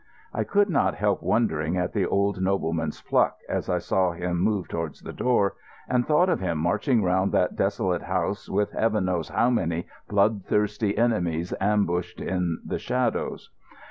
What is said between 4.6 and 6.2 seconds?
towards the door, and